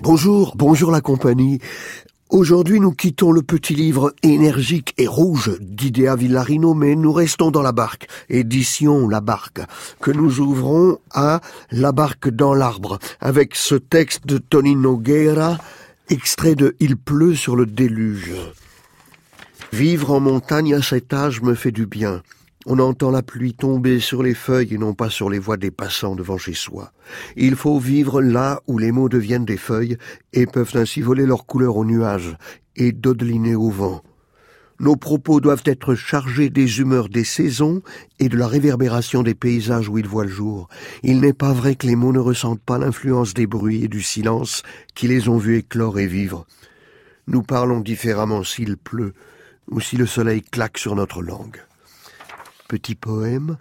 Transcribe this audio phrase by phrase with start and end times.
[0.00, 1.60] Bonjour, bonjour la compagnie.
[2.30, 7.62] Aujourd'hui, nous quittons le petit livre énergique et rouge d'Idea Villarino, mais nous restons dans
[7.62, 9.60] la barque, édition La Barque,
[10.00, 15.58] que nous ouvrons à La Barque dans l'arbre, avec ce texte de Tony Noguera,
[16.10, 18.34] extrait de Il pleut sur le déluge.
[19.72, 22.22] Vivre en montagne à cet âge me fait du bien.
[22.66, 25.70] On entend la pluie tomber sur les feuilles et non pas sur les voies des
[25.70, 26.92] passants devant chez soi.
[27.36, 29.98] Il faut vivre là où les mots deviennent des feuilles
[30.32, 32.36] et peuvent ainsi voler leur couleur aux nuages
[32.76, 34.02] et dodeliner au vent.
[34.80, 37.82] Nos propos doivent être chargés des humeurs des saisons
[38.18, 40.68] et de la réverbération des paysages où ils voient le jour.
[41.02, 44.02] Il n'est pas vrai que les mots ne ressentent pas l'influence des bruits et du
[44.02, 44.62] silence
[44.94, 46.46] qui les ont vus éclore et vivre.
[47.26, 49.12] Nous parlons différemment s'il pleut
[49.70, 51.60] ou si le soleil claque sur notre langue
[52.68, 53.58] petit poème,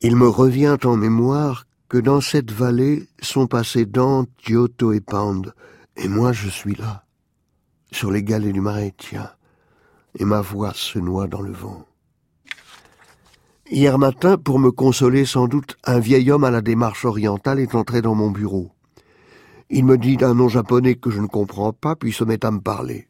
[0.00, 5.54] il me revient en mémoire que dans cette vallée sont passés Dante, Giotto et Pande,
[5.96, 7.04] et moi je suis là,
[7.90, 9.30] sur les galets du Marétien,
[10.18, 11.86] et ma voix se noie dans le vent.
[13.70, 17.74] Hier matin, pour me consoler sans doute, un vieil homme à la démarche orientale est
[17.74, 18.72] entré dans mon bureau.
[19.70, 22.50] Il me dit d'un nom japonais que je ne comprends pas, puis se met à
[22.50, 23.08] me parler.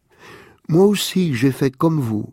[0.69, 2.33] Moi aussi, j'ai fait comme vous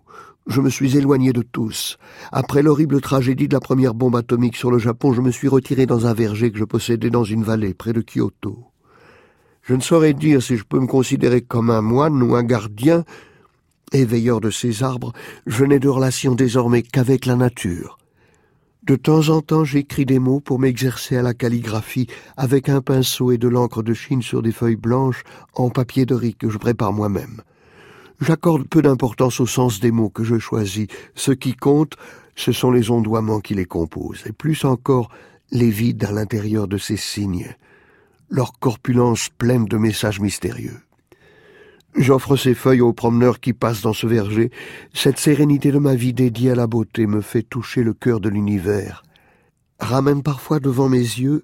[0.49, 1.97] je me suis éloigné de tous.
[2.31, 5.85] Après l'horrible tragédie de la première bombe atomique sur le Japon, je me suis retiré
[5.85, 8.65] dans un verger que je possédais dans une vallée près de Kyoto.
[9.61, 13.05] Je ne saurais dire si je peux me considérer comme un moine ou un gardien,
[13.93, 15.13] éveilleur de ces arbres,
[15.45, 17.99] je n'ai de relation désormais qu'avec la nature.
[18.83, 23.31] De temps en temps, j'écris des mots pour m'exercer à la calligraphie avec un pinceau
[23.31, 26.57] et de l'encre de Chine sur des feuilles blanches en papier de riz que je
[26.57, 27.43] prépare moi-même.
[28.21, 30.87] J'accorde peu d'importance au sens des mots que je choisis.
[31.15, 31.95] Ce qui compte,
[32.35, 35.09] ce sont les ondoiements qui les composent, et plus encore
[35.51, 37.55] les vides à l'intérieur de ces signes,
[38.29, 40.79] leur corpulence pleine de messages mystérieux.
[41.95, 44.51] J'offre ces feuilles aux promeneurs qui passent dans ce verger.
[44.93, 48.29] Cette sérénité de ma vie dédiée à la beauté me fait toucher le cœur de
[48.29, 49.03] l'univers,
[49.79, 51.43] ramène parfois devant mes yeux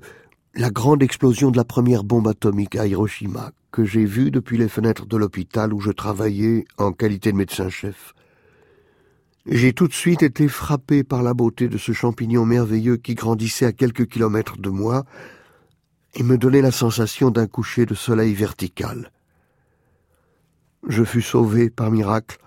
[0.55, 4.69] la grande explosion de la première bombe atomique à Hiroshima, que j'ai vu depuis les
[4.69, 8.13] fenêtres de l'hôpital où je travaillais en qualité de médecin-chef.
[9.45, 13.65] J'ai tout de suite été frappé par la beauté de ce champignon merveilleux qui grandissait
[13.65, 15.03] à quelques kilomètres de moi
[16.13, 19.11] et me donnait la sensation d'un coucher de soleil vertical.
[20.87, 22.37] Je fus sauvé par miracle,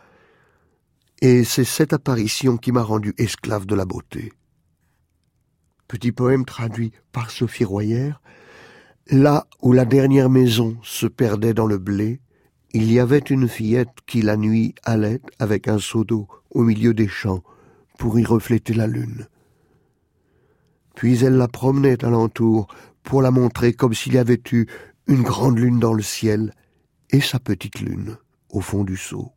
[1.21, 4.33] et c'est cette apparition qui m'a rendu esclave de la beauté.
[5.89, 8.13] Petit poème traduit par Sophie Royer,
[9.11, 12.21] Là où la dernière maison se perdait dans le blé,
[12.75, 16.93] il y avait une fillette qui la nuit allait avec un seau d'eau au milieu
[16.93, 17.43] des champs
[17.99, 19.27] pour y refléter la lune.
[20.95, 22.69] Puis elle la promenait alentour
[23.03, 24.67] pour la montrer comme s'il y avait eu
[25.07, 26.53] une grande lune dans le ciel
[27.09, 28.19] et sa petite lune
[28.51, 29.33] au fond du seau.